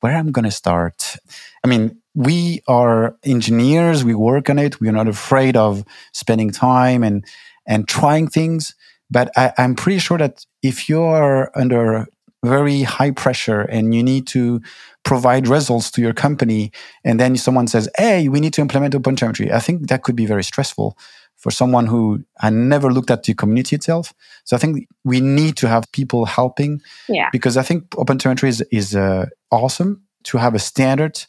[0.00, 1.16] where I'm going to start?
[1.64, 4.80] I mean, we are engineers, we work on it.
[4.80, 7.24] We are not afraid of spending time and,
[7.66, 8.74] and trying things.
[9.10, 12.06] But I, I'm pretty sure that if you are under
[12.44, 14.60] very high pressure and you need to
[15.08, 16.70] provide results to your company
[17.04, 20.16] and then someone says hey we need to implement open OpenTelemetry i think that could
[20.16, 20.96] be very stressful
[21.38, 24.12] for someone who had never looked at the community itself.
[24.44, 26.82] So I think we need to have people helping.
[27.08, 27.28] Yeah.
[27.30, 31.24] Because I think open OpenTelemetry is, is uh, awesome to have a standard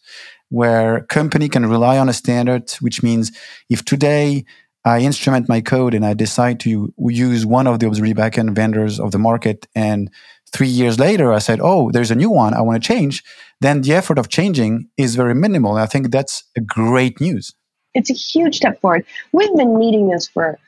[0.50, 3.32] where company can rely on a standard, which means
[3.70, 4.46] if today
[4.84, 9.00] I instrument my code and I decide to use one of the observability backend vendors
[9.00, 10.10] of the market and
[10.52, 13.24] three years later I said, oh, there's a new one I want to change,
[13.62, 15.76] then the effort of changing is very minimal.
[15.76, 17.54] And I think that's great news.
[17.94, 19.06] It's a huge step forward.
[19.32, 20.60] We've been needing this for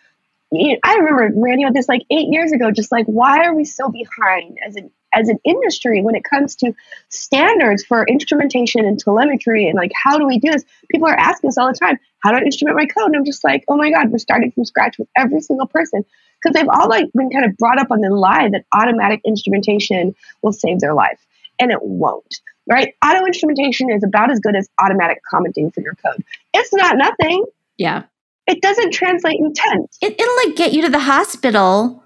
[0.53, 3.89] I remember ranting about this like eight years ago, just like why are we so
[3.89, 6.73] behind as an as an industry when it comes to
[7.09, 10.65] standards for instrumentation and telemetry and like how do we do this?
[10.91, 13.07] People are asking us all the time, how do I instrument my code?
[13.07, 16.05] And I'm just like, oh my God, we're starting from scratch with every single person.
[16.41, 20.15] Because they've all like been kind of brought up on the lie that automatic instrumentation
[20.41, 21.19] will save their life.
[21.59, 22.41] And it won't.
[22.67, 22.95] Right?
[23.05, 26.23] Auto instrumentation is about as good as automatic commenting for your code.
[26.53, 27.45] It's not nothing.
[27.77, 28.03] Yeah
[28.51, 29.95] it doesn't translate intent.
[30.01, 32.03] It, it'll like get you to the hospital,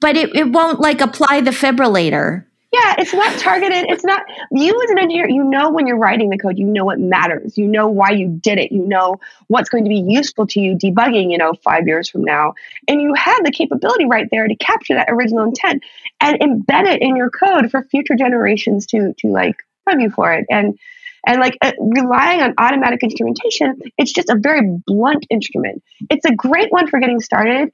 [0.00, 2.46] but it, it won't like apply the fibrillator.
[2.74, 3.84] Yeah, it's not targeted.
[3.88, 5.28] It's not you as an engineer.
[5.28, 7.56] You know when you're writing the code, you know what matters.
[7.56, 8.72] You know why you did it.
[8.72, 11.30] You know what's going to be useful to you debugging.
[11.30, 12.54] You know five years from now,
[12.88, 15.84] and you have the capability right there to capture that original intent
[16.20, 19.54] and embed it in your code for future generations to to like
[19.88, 20.44] love you for it.
[20.50, 20.76] And
[21.24, 25.80] and like uh, relying on automatic instrumentation, it's just a very blunt instrument.
[26.10, 27.70] It's a great one for getting started,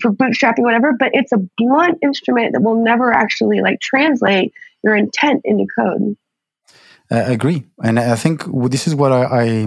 [0.00, 4.52] for bootstrapping, whatever, but it's a blunt instrument that will never actually like translate
[4.84, 6.16] your intent into code.
[7.12, 9.66] I agree, and I think this is what I I,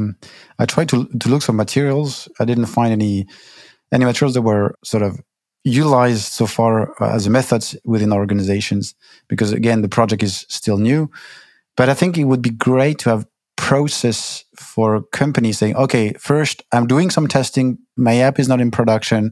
[0.60, 2.30] I tried to to look for materials.
[2.40, 3.28] I didn't find any
[3.92, 5.20] any materials that were sort of
[5.66, 8.96] utilized so far uh, as a method within organizations
[9.30, 11.10] because again the project is still new
[11.78, 13.26] but I think it would be great to have
[13.64, 17.78] process for companies saying, okay, first I'm doing some testing.
[17.96, 19.32] My app is not in production.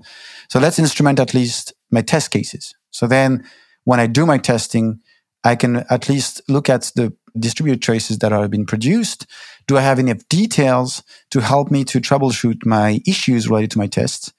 [0.49, 2.73] So let's instrument at least my test cases.
[2.91, 3.43] So then
[3.83, 5.01] when I do my testing,
[5.43, 9.27] I can at least look at the distributed traces that have been produced.
[9.67, 13.87] Do I have any details to help me to troubleshoot my issues related to my
[13.87, 14.31] tests?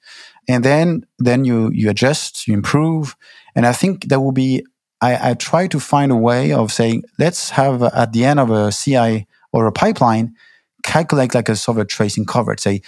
[0.49, 3.15] And then, then you, you adjust, you improve.
[3.55, 4.65] And I think that will be
[5.01, 8.49] I, I try to find a way of saying, let's have at the end of
[8.49, 10.35] a CI or a pipeline,
[10.83, 12.59] calculate like a software tracing coverage.
[12.59, 12.81] Say,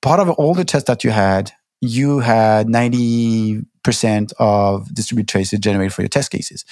[0.00, 5.92] part of all the tests that you had, you had 90% of distributed traces generated
[5.92, 6.64] for your test cases.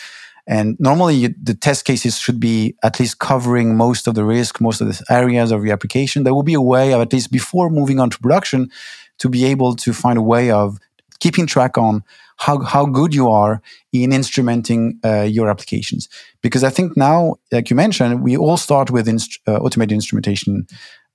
[0.47, 4.61] And normally you, the test cases should be at least covering most of the risk,
[4.61, 6.25] most of the areas of your application.
[6.25, 8.71] There will be a way of at least before moving on to production
[9.19, 10.79] to be able to find a way of
[11.21, 12.03] keeping track on
[12.45, 16.09] how, how good you are in instrumenting uh, your applications.
[16.43, 20.67] Because I think now, like you mentioned, we all start with inst- uh, automated instrumentation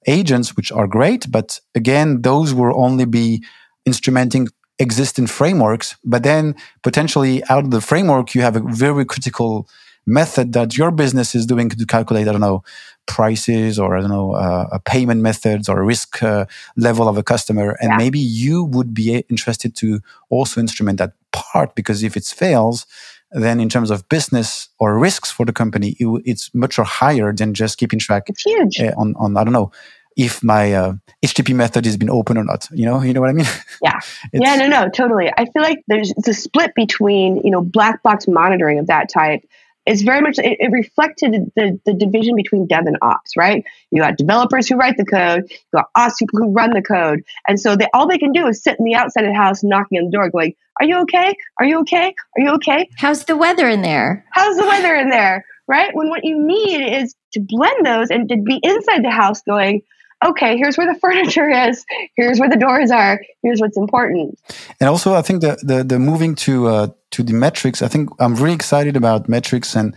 [0.06, 1.30] agents, which are great.
[1.30, 3.44] But again, those will only be
[3.86, 4.48] instrumenting
[4.80, 5.98] existing frameworks.
[6.04, 9.68] But then potentially out of the framework, you have a very critical
[10.06, 12.64] method that your business is doing to calculate, I don't know,
[13.08, 17.24] prices or I don't know, uh, payment methods or a risk uh, level of a
[17.24, 17.78] customer.
[17.82, 17.98] And yeah.
[17.98, 22.86] maybe you would be interested to also instrument that part because if it fails,
[23.32, 27.54] then in terms of business or risks for the company, it, it's much higher than
[27.54, 28.80] just keeping track it's huge.
[28.80, 29.72] Uh, on, on, I don't know,
[30.16, 30.94] if my uh,
[31.24, 32.68] HTTP method has been open or not.
[32.72, 33.46] You know, you know what I mean?
[33.84, 34.00] Yeah.
[34.34, 35.32] yeah, no, no, totally.
[35.38, 39.42] I feel like there's a split between, you know, black box monitoring of that type
[39.88, 43.64] it's very much it, it, reflected the, the division between dev and ops right?
[43.92, 47.24] You got developers who write the code you got ops people who run the code.
[47.48, 49.64] And so they all they can do is sit in the outside of the house
[49.64, 51.34] knocking on the door going are you okay?
[51.60, 52.14] Are you okay?
[52.38, 52.88] Are you okay?
[52.98, 54.26] How's the weather in there?
[54.32, 55.94] How's the weather in there right?
[55.94, 59.82] When what you need is to blend those and to be inside the house going
[60.26, 64.40] okay, here's where the furniture is, here's where the doors are, here's what's important.
[64.80, 68.10] And also, I think the the, the moving to uh, to the metrics, I think
[68.20, 69.96] I'm really excited about metrics and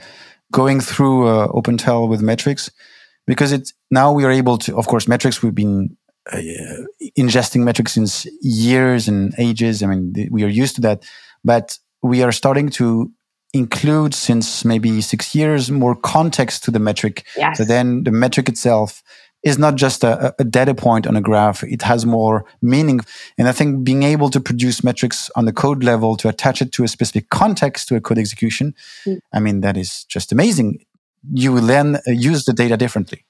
[0.52, 2.70] going through uh, OpenTel with metrics
[3.26, 5.96] because it's now we are able to, of course, metrics we've been
[6.32, 6.40] uh,
[7.16, 9.82] ingesting metrics since years and ages.
[9.82, 11.04] I mean, we are used to that,
[11.44, 13.12] but we are starting to
[13.52, 17.24] include since maybe six years more context to the metric.
[17.36, 17.58] Yes.
[17.58, 19.02] So then the metric itself
[19.42, 21.62] is not just a, a, data point on a graph.
[21.62, 23.00] It has more meaning.
[23.38, 26.72] And I think being able to produce metrics on the code level to attach it
[26.72, 28.74] to a specific context to a code execution,
[29.06, 29.18] mm.
[29.32, 30.84] I mean, that is just amazing.
[31.32, 33.24] You will then uh, use the data differently.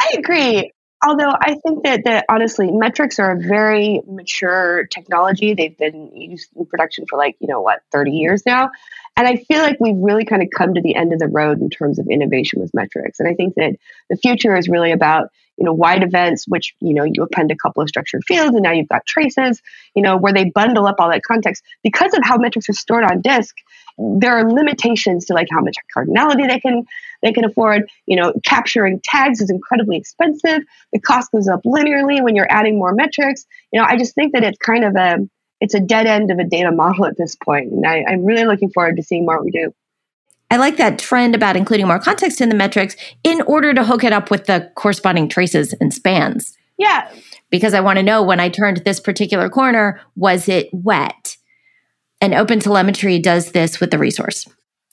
[0.00, 0.72] I agree.
[1.06, 5.52] Although I think that, that honestly, metrics are a very mature technology.
[5.52, 8.70] They've been used in production for like, you know, what, 30 years now.
[9.16, 11.60] And I feel like we've really kind of come to the end of the road
[11.60, 13.20] in terms of innovation with metrics.
[13.20, 13.76] And I think that
[14.08, 17.56] the future is really about you know, wide events, which, you know, you append a
[17.56, 19.62] couple of structured fields and now you've got traces,
[19.94, 21.62] you know, where they bundle up all that context.
[21.82, 23.54] Because of how metrics are stored on disk,
[23.98, 26.84] there are limitations to like how much cardinality they can
[27.22, 27.88] they can afford.
[28.06, 30.62] You know, capturing tags is incredibly expensive.
[30.92, 33.46] The cost goes up linearly when you're adding more metrics.
[33.72, 35.18] You know, I just think that it's kind of a
[35.60, 37.72] it's a dead end of a data model at this point.
[37.72, 39.72] And I, I'm really looking forward to seeing more we do.
[40.50, 44.04] I like that trend about including more context in the metrics in order to hook
[44.04, 46.56] it up with the corresponding traces and spans.
[46.78, 47.10] Yeah.
[47.50, 51.36] Because I want to know when I turned this particular corner, was it wet?
[52.20, 54.46] And Open Telemetry does this with the resource.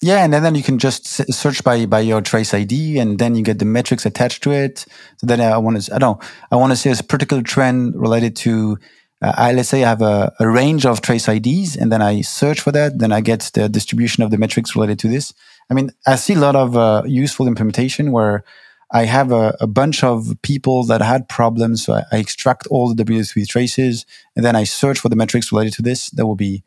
[0.04, 3.44] Yeah, and then you can just search by by your trace ID, and then you
[3.44, 4.80] get the metrics attached to it.
[5.18, 6.20] So then I want to, I don't,
[6.52, 8.80] I want to see a particular trend related to
[9.22, 12.22] uh, I, let's say I have a, a, range of trace IDs and then I
[12.22, 13.00] search for that.
[13.00, 15.34] Then I get the distribution of the metrics related to this.
[15.70, 18.44] I mean, I see a lot of uh, useful implementation where
[18.92, 21.86] I have a, a, bunch of people that had problems.
[21.86, 24.06] So I, I extract all the W3 traces
[24.36, 26.10] and then I search for the metrics related to this.
[26.10, 26.64] That will be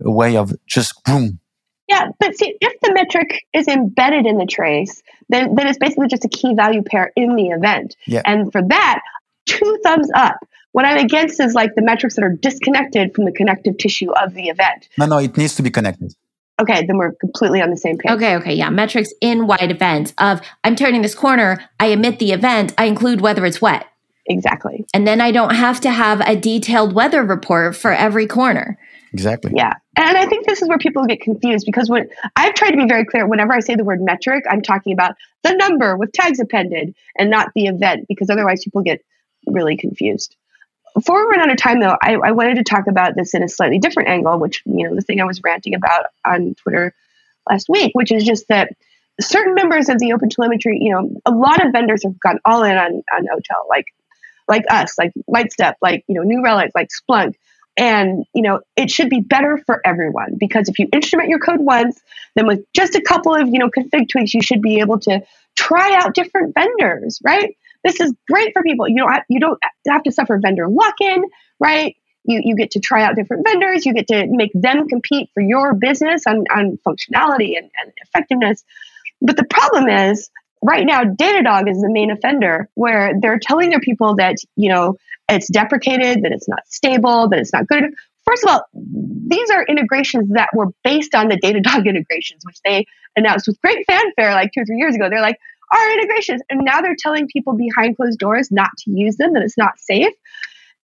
[0.00, 1.40] a way of just boom.
[1.88, 6.06] Yeah, but see, if the metric is embedded in the trace, then, then it's basically
[6.06, 7.96] just a key value pair in the event.
[8.06, 8.22] Yeah.
[8.24, 9.00] And for that,
[9.46, 10.36] two thumbs up
[10.72, 14.34] what I'm against is like the metrics that are disconnected from the connective tissue of
[14.34, 14.88] the event.
[14.98, 16.14] No, no, it needs to be connected.
[16.60, 18.10] Okay, then we're completely on the same page.
[18.10, 18.68] Okay, okay, yeah.
[18.68, 23.20] Metrics in wide events of I'm turning this corner, I emit the event, I include
[23.20, 23.86] whether it's wet.
[24.26, 24.84] Exactly.
[24.92, 28.78] And then I don't have to have a detailed weather report for every corner.
[29.12, 29.52] Exactly.
[29.54, 29.72] Yeah.
[29.96, 32.86] And I think this is where people get confused because when I've tried to be
[32.86, 36.40] very clear, whenever I say the word metric, I'm talking about the number with tags
[36.40, 39.00] appended and not the event because otherwise people get
[39.46, 40.36] really confused
[40.94, 43.42] before we run out of time, though, I, I, wanted to talk about this in
[43.42, 46.94] a slightly different angle, which, you know, the thing I was ranting about on Twitter
[47.48, 48.74] last week, which is just that
[49.20, 52.62] certain members of the open telemetry, you know, a lot of vendors have gone all
[52.62, 53.86] in on, on OTel, like,
[54.46, 57.34] like us, like Lightstep, like, you know, New Relic, like Splunk.
[57.76, 61.60] And, you know, it should be better for everyone because if you instrument your code
[61.60, 62.00] once,
[62.34, 65.22] then with just a couple of, you know, config tweaks, you should be able to
[65.54, 67.56] try out different vendors, right?
[67.84, 68.88] This is great for people.
[68.88, 71.24] You don't have, you don't have to suffer vendor lock-in,
[71.60, 71.96] right?
[72.24, 73.86] You, you get to try out different vendors.
[73.86, 78.64] You get to make them compete for your business on, on functionality and, and effectiveness.
[79.20, 80.30] But the problem is
[80.62, 84.96] right now datadog is the main offender where they're telling their people that you know
[85.28, 87.84] it's deprecated that it's not stable that it's not good
[88.24, 92.84] first of all these are integrations that were based on the datadog integrations which they
[93.16, 95.38] announced with great fanfare like two or three years ago they're like
[95.72, 96.42] our integrations.
[96.50, 99.78] And now they're telling people behind closed doors not to use them, that it's not
[99.78, 100.12] safe.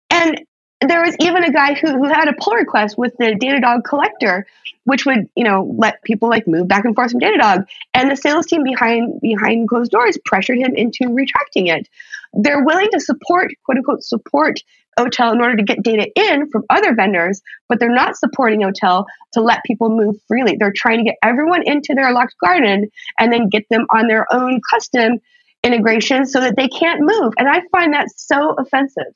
[0.09, 0.41] And
[0.89, 4.47] there was even a guy who, who had a pull request with the Datadog collector,
[4.85, 7.65] which would, you know, let people like move back and forth from Datadog.
[7.93, 11.87] And the sales team behind behind closed doors pressured him into retracting it.
[12.33, 14.59] They're willing to support, quote unquote, support
[14.99, 19.05] OTel in order to get data in from other vendors, but they're not supporting OTel
[19.33, 20.55] to let people move freely.
[20.59, 24.31] They're trying to get everyone into their locked garden and then get them on their
[24.31, 25.19] own custom
[25.63, 27.33] integration so that they can't move.
[27.37, 29.13] And I find that so offensive.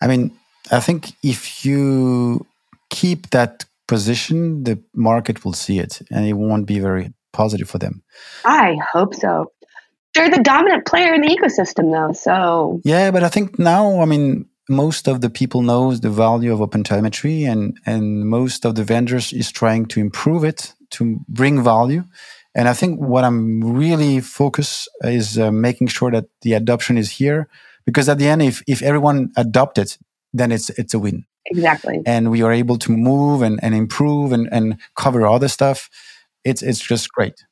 [0.00, 0.38] I mean,
[0.70, 2.46] I think if you
[2.90, 7.78] keep that position, the market will see it and it won't be very positive for
[7.78, 8.02] them.
[8.44, 9.52] I hope so.
[10.14, 12.12] They're the dominant player in the ecosystem, though.
[12.12, 16.52] So, yeah, but I think now, I mean, most of the people knows the value
[16.52, 21.18] of open telemetry and and most of the vendors is trying to improve it to
[21.28, 22.04] bring value
[22.54, 27.10] and i think what i'm really focused is uh, making sure that the adoption is
[27.10, 27.48] here
[27.84, 29.98] because at the end if if everyone adopt it
[30.32, 34.32] then it's it's a win exactly and we are able to move and, and improve
[34.32, 35.88] and, and cover other stuff
[36.44, 37.44] it's it's just great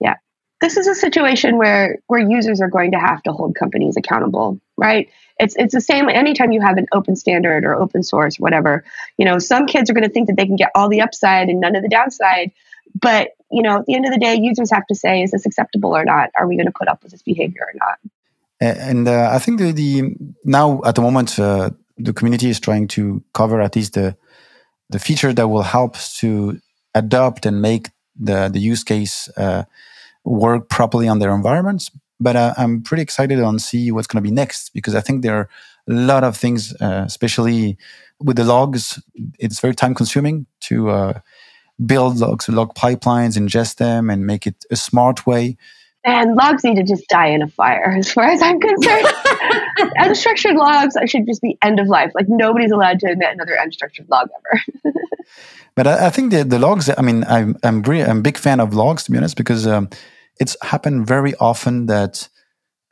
[0.00, 0.14] yeah
[0.60, 4.60] this is a situation where where users are going to have to hold companies accountable
[4.76, 5.08] right
[5.42, 8.84] it's it's the same anytime you have an open standard or open source, whatever.
[9.18, 11.48] You know, some kids are going to think that they can get all the upside
[11.48, 12.52] and none of the downside.
[13.00, 15.44] But you know, at the end of the day, users have to say, is this
[15.44, 16.30] acceptable or not?
[16.36, 17.98] Are we going to put up with this behavior or not?
[18.60, 20.14] And uh, I think the, the,
[20.44, 21.70] now at the moment uh,
[22.02, 24.16] the community is trying to cover at least the
[24.90, 26.60] the feature that will help to
[26.94, 29.64] adopt and make the the use case uh,
[30.24, 31.90] work properly on their environments.
[32.20, 35.22] But uh, I'm pretty excited on see what's going to be next because I think
[35.22, 35.48] there are
[35.88, 37.76] a lot of things, uh, especially
[38.20, 39.02] with the logs.
[39.38, 41.20] It's very time consuming to uh,
[41.84, 45.56] build logs, log pipelines, ingest them, and make it a smart way.
[46.04, 49.06] And logs need to just die in a fire, as far as I'm concerned.
[49.98, 52.10] unstructured logs I should just be end of life.
[52.14, 54.28] Like nobody's allowed to admit another unstructured log
[54.84, 54.94] ever.
[55.76, 56.90] but I, I, think the the logs.
[56.96, 59.66] I mean, I'm I'm, really, I'm a big fan of logs to be honest because
[59.66, 59.88] um,
[60.40, 62.28] it's happened very often that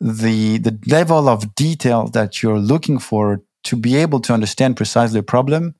[0.01, 5.19] the the level of detail that you're looking for to be able to understand precisely
[5.19, 5.75] a problem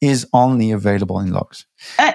[0.00, 1.66] is only available in logs.
[1.98, 2.12] Uh,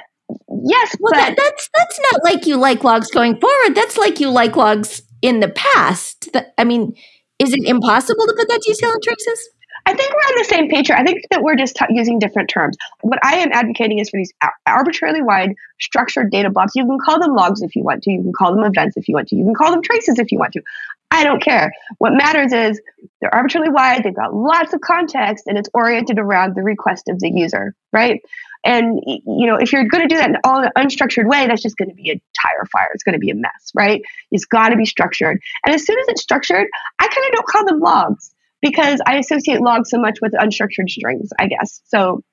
[0.63, 3.75] yes, well, that, that's that's not like you like logs going forward.
[3.75, 6.31] That's like you like logs in the past.
[6.33, 6.93] That, I mean,
[7.39, 9.49] is it impossible to put that detail in traces?
[9.85, 10.95] I think we're on the same page here.
[10.95, 12.77] I think that we're just t- using different terms.
[13.01, 14.31] What I am advocating is for these
[14.65, 16.73] arbitrarily wide structured data blocks.
[16.75, 18.11] You can call them logs if you want to.
[18.11, 19.35] You can call them events if you want to.
[19.35, 20.61] You can call them traces if you want to.
[21.09, 21.73] I don't care.
[21.97, 22.81] What matters is
[23.19, 24.03] they're arbitrarily wide.
[24.03, 28.21] They've got lots of context and it's oriented around the request of the user, right?
[28.63, 31.63] And you know, if you're going to do that in all an unstructured way, that's
[31.63, 32.89] just going to be a tire fire.
[32.93, 34.01] It's going to be a mess, right?
[34.31, 35.41] It's got to be structured.
[35.65, 36.67] And as soon as it's structured,
[36.99, 40.89] I kind of don't call them logs because I associate logs so much with unstructured
[40.89, 41.81] strings, I guess.
[41.85, 42.23] So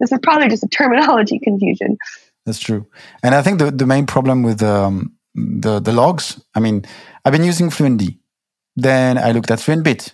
[0.00, 1.96] this is probably just a terminology confusion.
[2.46, 2.86] That's true.
[3.22, 6.84] And I think the, the main problem with um, the, the logs, I mean,
[7.24, 8.18] I've been using FluentD.
[8.76, 10.12] Then I looked at FluentBit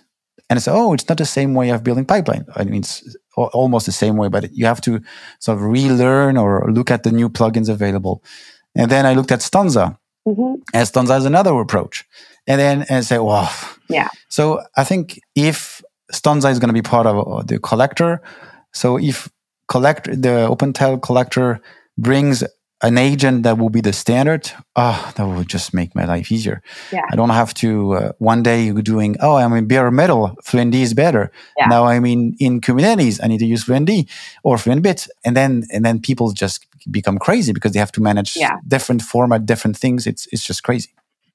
[0.49, 2.45] and I said, oh, it's not the same way of building pipeline.
[2.55, 5.01] I mean, it's almost the same way, but you have to
[5.39, 8.23] sort of relearn or look at the new plugins available.
[8.75, 9.97] And then I looked at Stanza.
[10.27, 10.61] Mm-hmm.
[10.73, 12.05] And Stanza is another approach.
[12.47, 13.51] And then and say, well,
[13.87, 14.09] yeah.
[14.29, 15.81] So I think if
[16.11, 18.21] Stanza is going to be part of uh, the collector,
[18.73, 19.29] so if
[19.67, 21.61] collect the OpenTel collector
[21.97, 22.43] brings
[22.83, 26.63] an agent that will be the standard, oh, that will just make my life easier.
[26.91, 27.03] Yeah.
[27.11, 30.93] I don't have to uh, one day doing, oh, I'm in bare metal, FluentD is
[30.93, 31.31] better.
[31.57, 31.67] Yeah.
[31.67, 34.09] Now I'm in, in Kubernetes, I need to use FluentD
[34.43, 35.09] or FluentBit.
[35.23, 38.57] And then, and then people just become crazy because they have to manage yeah.
[38.67, 40.07] different format, different things.
[40.07, 40.89] It's, it's just crazy.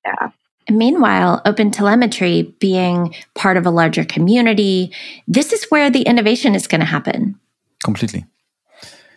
[0.04, 0.30] Yeah.
[0.68, 4.92] Meanwhile, open telemetry being part of a larger community,
[5.28, 7.38] this is where the innovation is going to happen.
[7.84, 8.24] Completely.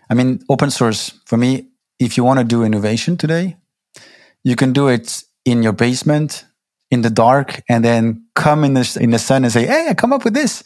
[0.10, 1.68] I mean, open source, for me,
[2.00, 3.58] if you want to do innovation today,
[4.44, 6.46] you can do it in your basement
[6.92, 9.94] in the dark and then come in the, in the sun and say, Hey, I
[9.94, 10.64] come up with this.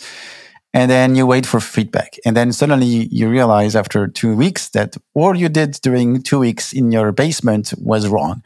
[0.75, 2.17] And then you wait for feedback.
[2.25, 6.73] And then suddenly you realize after two weeks that what you did during two weeks
[6.73, 8.41] in your basement was wrong.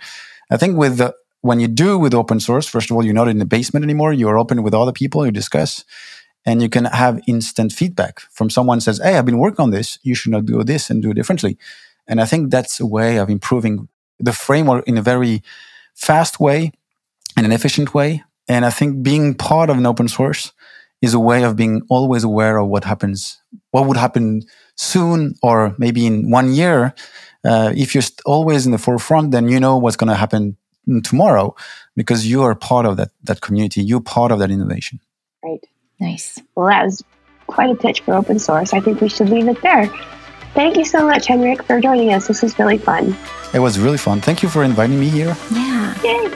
[0.51, 3.27] I think with the, when you do with open source, first of all, you're not
[3.27, 4.13] in the basement anymore.
[4.13, 5.25] You're open with other people.
[5.25, 5.83] You discuss
[6.45, 9.99] and you can have instant feedback from someone says, Hey, I've been working on this.
[10.03, 11.57] You should not do this and do it differently.
[12.07, 15.43] And I think that's a way of improving the framework in a very
[15.93, 16.71] fast way
[17.35, 18.23] and an efficient way.
[18.47, 20.53] And I think being part of an open source
[21.01, 24.41] is a way of being always aware of what happens, what would happen
[24.75, 26.95] soon, or maybe in one year.
[27.43, 30.57] Uh, if you're always in the forefront, then you know what's going to happen
[31.03, 31.55] tomorrow
[31.95, 33.83] because you are part of that that community.
[33.83, 34.99] You're part of that innovation.
[35.43, 35.63] Right.
[35.99, 36.39] Nice.
[36.55, 37.03] Well, that was
[37.47, 38.73] quite a pitch for open source.
[38.73, 39.87] I think we should leave it there.
[40.53, 42.27] Thank you so much, Henrik, for joining us.
[42.27, 43.15] This was really fun.
[43.53, 44.21] It was really fun.
[44.21, 45.35] Thank you for inviting me here.
[45.51, 45.93] Yeah.
[46.03, 46.29] Yay.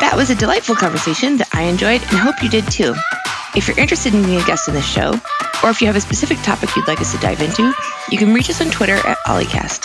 [0.00, 2.94] That was a delightful conversation that I enjoyed and hope you did too.
[3.54, 5.14] If you're interested in being a guest in this show,
[5.62, 7.72] or if you have a specific topic you'd like us to dive into,
[8.10, 9.84] you can reach us on Twitter at o11ycast.